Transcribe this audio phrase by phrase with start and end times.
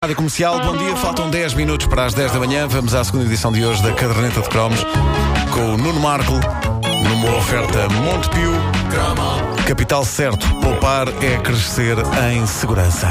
[0.00, 0.94] Rádio Comercial, bom dia.
[0.94, 2.68] Faltam 10 minutos para as 10 da manhã.
[2.68, 4.78] Vamos à segunda edição de hoje da Caderneta de Cromos
[5.52, 6.34] com o Nuno Marco
[7.02, 8.52] numa oferta Montepio.
[9.66, 11.96] Capital certo, poupar é crescer
[12.32, 13.08] em segurança.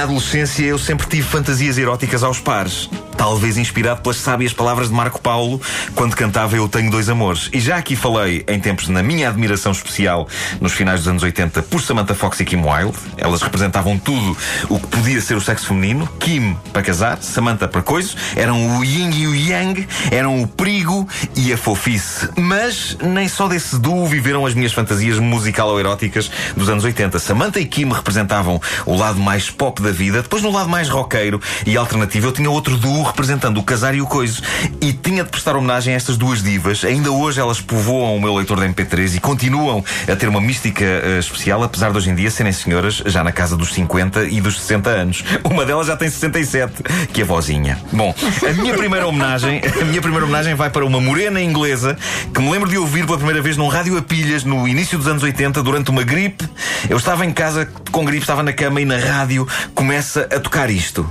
[0.00, 2.88] Minha adolescência eu sempre tive fantasias eróticas aos pares.
[3.20, 5.60] Talvez inspirado pelas sábias palavras de Marco Paulo
[5.94, 7.50] quando cantava Eu Tenho Dois Amores.
[7.52, 10.26] E já aqui falei, em tempos na minha admiração especial,
[10.58, 12.96] nos finais dos anos 80, por Samantha Fox e Kim Wilde.
[13.18, 14.34] Elas representavam tudo
[14.70, 16.08] o que podia ser o sexo feminino.
[16.18, 18.16] Kim para casar, Samantha para coisas.
[18.34, 22.26] Eram o yin e o yang, eram o perigo e a fofice.
[22.38, 27.18] Mas nem só desse duo viveram as minhas fantasias musical-eróticas dos anos 80.
[27.18, 30.22] Samantha e Kim representavam o lado mais pop da vida.
[30.22, 34.00] Depois, no lado mais roqueiro e alternativo, eu tinha outro duo representando o casar e
[34.00, 34.42] o coiso.
[34.80, 36.84] E tinha de prestar homenagem a estas duas divas.
[36.84, 40.84] Ainda hoje elas povoam o meu leitor da MP3 e continuam a ter uma mística
[40.84, 44.40] eh, especial, apesar de hoje em dia serem senhoras já na casa dos 50 e
[44.40, 45.24] dos 60 anos.
[45.44, 47.78] Uma delas já tem 67, que é vozinha.
[47.92, 48.14] Bom,
[48.48, 51.96] a minha primeira homenagem, a minha primeira homenagem vai para uma morena inglesa
[52.32, 55.06] que me lembro de ouvir pela primeira vez num rádio a pilhas no início dos
[55.06, 56.48] anos 80, durante uma gripe.
[56.88, 60.70] Eu estava em casa com gripe, estava na cama e na rádio começa a tocar
[60.70, 61.08] isto.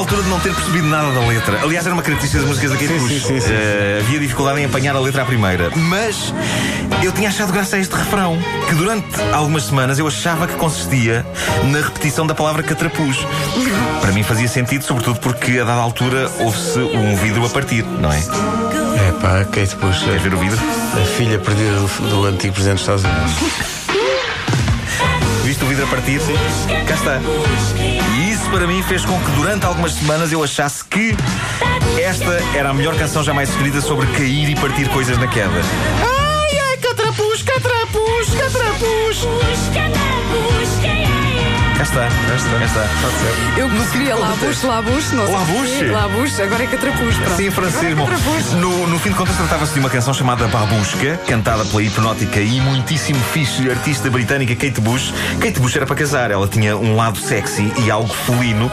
[0.00, 1.60] Altura de não ter percebido nada da letra.
[1.62, 3.12] Aliás, era uma característica das músicas da Kate Sim, Bush.
[3.12, 5.70] sim, sim, sim, Eh, havia dificuldade em apanhar a letra à primeira.
[5.76, 6.32] Mas
[7.02, 11.24] eu tinha achado graça a este refrão, que durante algumas semanas eu achava que consistia
[11.64, 13.18] na repetição da palavra catrapuz.
[14.00, 18.10] Para mim fazia sentido, sobretudo porque a dada altura houve-se um vidro a partir, não
[18.12, 18.18] é?
[18.18, 20.58] É pá, Kate Bush, Queres ver o vidro?
[21.00, 23.79] a filha perdida do, do antigo presidente dos Estados Unidos.
[25.60, 26.20] Viste o vidro a partir?
[26.86, 27.20] Cá está.
[28.16, 31.14] E isso para mim fez com que durante algumas semanas eu achasse que
[31.98, 35.50] esta era a melhor canção jamais escrita sobre cair e partir coisas na queda.
[35.50, 39.99] Ai, ai, catrapuz, catrapuz, catrapuz.
[41.90, 43.58] Está, cá está, cá está.
[43.58, 45.86] Eu queria Labus, Labus, não porquê.
[45.86, 47.16] Labus, agora é Catrapus.
[47.16, 47.36] pronto.
[47.36, 47.96] Sim, francês.
[47.96, 51.82] Bom, é no, no fim de contas, tratava-se de uma canção chamada Babusca, cantada pela
[51.82, 55.12] hipnótica e muitíssimo fixe artista britânica Kate Bush.
[55.40, 58.70] Kate Bush era para casar, ela tinha um lado sexy e algo felino,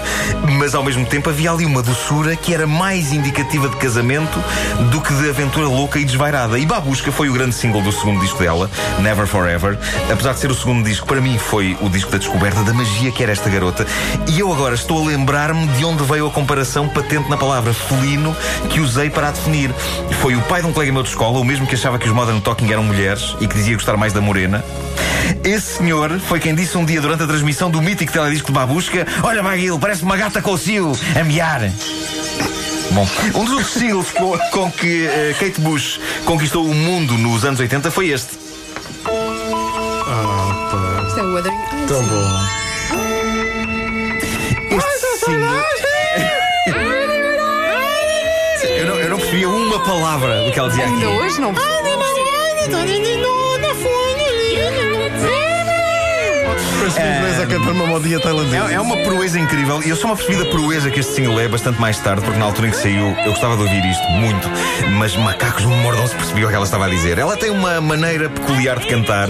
[0.59, 4.39] mas ao mesmo tempo havia ali uma doçura que era mais indicativa de casamento
[4.91, 6.59] do que de aventura louca e desvairada.
[6.59, 9.75] E Babusca foi o grande single do segundo disco dela, Never Forever.
[10.11, 13.06] Apesar de ser o segundo disco, para mim foi o disco da descoberta da magia
[13.11, 13.85] que era esta garota.
[14.27, 18.35] E eu agora estou a lembrar-me de onde veio a comparação patente na palavra felino
[18.69, 19.73] que usei para a definir.
[20.21, 22.13] Foi o pai de um colega meu de escola, o mesmo que achava que os
[22.13, 24.63] Modern Talking eram mulheres e que dizia gostar mais da morena.
[25.43, 29.05] Esse senhor foi quem disse um dia durante a transmissão do mítico teledisco de Babusca:
[29.23, 31.61] Olha, Maguil, parece uma gata com o cio a miar.
[32.91, 37.43] Bom, um dos outros singles com, com que eh, Kate Bush conquistou o mundo nos
[37.43, 38.37] anos 80 foi este.
[41.07, 41.57] Isto é o Wuthering.
[41.87, 42.66] Tão bom.
[44.69, 44.97] Este
[48.79, 50.93] eu, não, eu não percebia uma palavra do que ela dizia aqui.
[50.93, 51.53] Ainda hoje não.
[56.77, 58.71] Uma inglesa a cantar uma modinha tailandesa.
[58.71, 61.39] É, é uma proeza incrível e eu só me apercebi da proeza que este single
[61.39, 64.07] é bastante mais tarde, porque na altura em que saiu eu gostava de ouvir isto
[64.11, 64.49] muito,
[64.97, 67.17] mas macacos me mordam se percebeu o que ela estava a dizer.
[67.17, 69.27] Ela tem uma maneira peculiar de cantar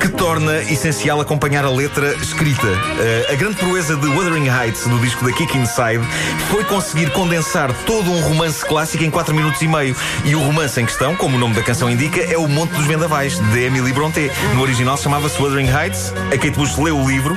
[0.00, 2.66] que torna essencial acompanhar a letra escrita.
[2.98, 6.04] Eh, a grande proeza de Wuthering Heights, do disco da Kick Inside,
[6.50, 9.94] foi conseguir condensar todo um romance clássico em 4 minutos e meio.
[10.24, 12.86] E o romance em questão, como o nome da canção indica, é O Monte dos
[12.86, 14.30] Vendavais, de Emily Brontë.
[14.54, 16.12] No original chamava-se Wuthering Heights.
[16.32, 17.36] A Kate Bush leu o livro,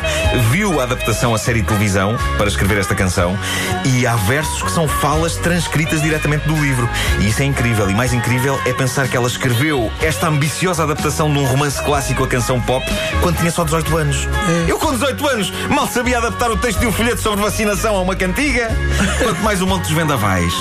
[0.52, 3.36] viu a adaptação à série de televisão para escrever esta canção
[3.84, 6.88] e há versos que são falas transcritas diretamente do livro.
[7.20, 7.90] E isso é incrível.
[7.90, 12.24] E mais incrível é pensar que ela escreveu esta ambiciosa adaptação de um romance clássico
[12.24, 12.86] à canção pop
[13.24, 14.28] quando tinha só 18 anos.
[14.68, 18.02] Eu, com 18 anos, mal sabia adaptar o texto de um folheto sobre vacinação a
[18.02, 18.70] uma cantiga.
[19.18, 20.54] Quanto mais o Monte dos Vendavais.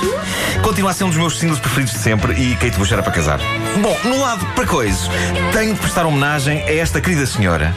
[0.62, 3.12] Continua a ser um dos meus singles preferidos de sempre e Kate Bush era para
[3.12, 3.38] casar.
[3.82, 5.10] Bom, no lado para coisas,
[5.52, 7.74] tenho de prestar homenagem a esta querida senhora.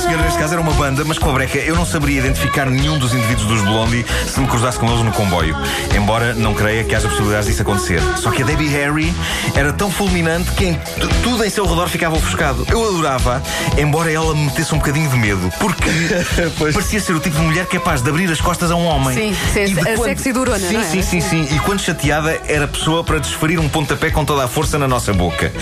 [0.00, 2.98] Senhora, neste caso era uma banda, mas com a breca eu não saberia identificar nenhum
[2.98, 5.54] dos indivíduos dos Blondie se me cruzasse com eles no comboio.
[5.94, 8.00] Embora não creia que haja possibilidades disso acontecer.
[8.16, 9.12] Só que a Debbie Harry
[9.54, 10.80] era tão fulminante que em
[11.22, 12.66] tudo em seu redor ficava ofuscado.
[12.70, 13.42] Eu adorava,
[13.78, 15.90] embora ela me metesse um bocadinho de medo, porque
[16.72, 19.14] parecia ser o tipo de mulher capaz de abrir as costas a um homem.
[19.14, 20.84] Sim, sim, E de a sexy durona, sim, não é?
[20.84, 21.48] Sim, sim, sim.
[21.50, 25.12] E quando chateada, era pessoa para desferir um pontapé com toda a força na nossa
[25.12, 25.52] boca.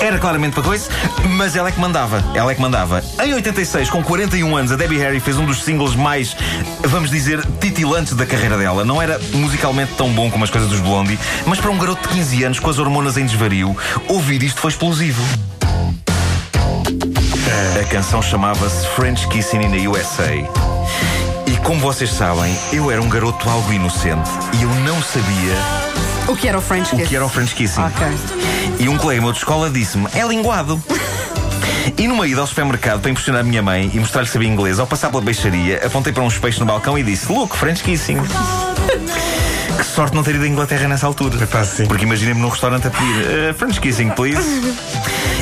[0.00, 0.88] Era claramente para coisa,
[1.30, 2.24] mas ela é que mandava.
[2.34, 3.02] Ela é que mandava.
[3.22, 6.36] Em 86, com 41 anos, a Debbie Harry fez um dos singles mais,
[6.84, 8.84] vamos dizer, titilantes da carreira dela.
[8.84, 12.14] Não era musicalmente tão bom como as coisas dos Blondie, mas para um garoto de
[12.14, 13.76] 15 anos com as hormonas em desvario,
[14.08, 15.22] ouvir isto foi explosivo.
[17.80, 20.32] A canção chamava-se French Kissing in the USA.
[21.46, 24.28] E como vocês sabem, eu era um garoto algo inocente
[24.58, 25.54] e eu não sabia
[26.28, 27.08] O que era o French o Kiss?
[27.08, 27.82] que era o French Kissing.
[27.82, 28.06] Ok.
[28.80, 30.82] E um colega meu de escola disse-me: é linguado.
[31.96, 34.86] E numa ida ao supermercado para impressionar a minha mãe e mostrar-lhe sabia inglês, ao
[34.86, 38.18] passar pela peixaria, apontei para uns peixes no balcão e disse: Look, French Kissing.
[39.78, 41.42] Que sorte não ter ido à Inglaterra nessa altura.
[41.42, 41.86] Epá, sim.
[41.86, 44.74] Porque imaginem-me num restaurante a pedir "Eh, French Kissing, please.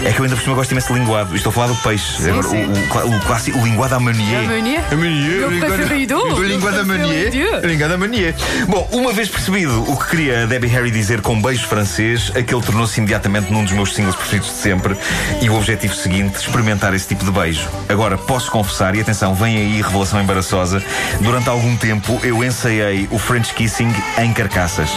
[0.05, 1.37] É que eu ainda por cima gosto imenso de linguado.
[1.37, 2.29] Estou a falar do peixe.
[2.29, 2.65] Agora, sim.
[2.65, 4.45] O, o, o clássico, o linguado à manier.
[4.91, 6.17] É Meu preferido.
[6.19, 7.33] O linguado à manier.
[7.63, 8.35] O linguado à manier.
[8.69, 12.61] Bom, uma vez percebido o que queria a Debbie Harry dizer com beijo francês, aquele
[12.63, 14.97] tornou-se imediatamente num dos meus singles preferidos de sempre.
[15.41, 17.69] E o objetivo seguinte, experimentar esse tipo de beijo.
[17.89, 20.83] Agora, posso confessar, e atenção, vem aí revelação embaraçosa,
[21.21, 23.93] durante algum tempo eu ensaiei o French Kissing
[24.25, 24.91] em carcaças.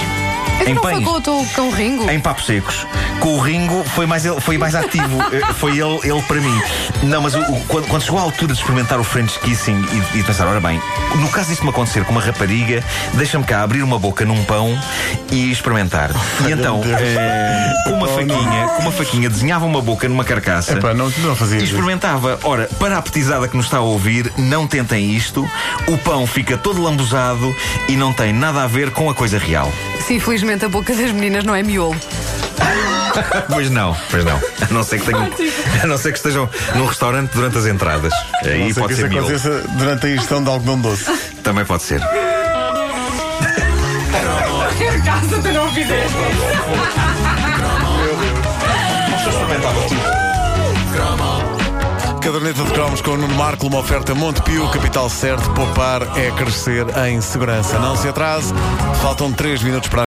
[0.60, 1.06] Então em não foi pães.
[1.06, 2.10] com o cão Ringo?
[2.10, 2.88] Em papos secos.
[3.20, 5.16] Com o Ringo foi mais, ele- foi mais ativo.
[5.36, 6.62] Eh, foi ele, ele para mim.
[7.04, 10.18] Não, mas o- o- quando, quando chegou à altura de experimentar o French Kissing e,
[10.18, 10.80] e de pensar, ora bem,
[11.16, 14.78] no caso disto me acontecer com uma rapariga, deixa-me cá abrir uma boca num pão
[15.32, 16.12] e experimentar.
[16.48, 20.74] E então, eh, com uma faquinha, com uma faquinha, desenhava uma boca numa carcaça.
[20.74, 21.74] Epá, não, não fazia E isso.
[21.74, 22.40] experimentava.
[22.44, 25.48] Ora, para a petizada que nos está a ouvir, não tentem isto.
[25.88, 27.54] O pão fica todo lambuzado
[27.90, 29.72] e não tem nada a ver com a coisa real.
[30.06, 31.96] Sim, infelizmente a boca das meninas não é miolo.
[33.48, 34.36] Pois não, pois não.
[34.36, 35.24] A não ser que tenham,
[35.84, 38.12] a não ser que estejam num restaurante durante as entradas.
[38.44, 39.20] Aí pode que ser isso mil.
[39.20, 41.06] aconteça durante a ingestão de algodão doce.
[41.42, 42.02] Também pode ser.
[45.06, 46.16] Casa, tu não fizeste.
[52.26, 56.84] Caderneta de cromos com o Nuno Marco, uma oferta Montepio, capital certo, poupar é crescer
[57.08, 57.78] em segurança.
[57.78, 58.52] Não se atrase,
[59.00, 60.02] faltam 3 minutos para